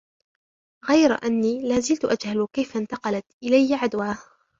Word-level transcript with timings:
،غير 0.89 1.11
أني 1.25 1.61
لا 1.69 1.79
زلت 1.79 2.05
أجهلُ 2.05 2.47
كيف 2.53 2.77
انتقلت 2.77 3.25
إليّ 3.43 3.75
عدواه 3.75 4.17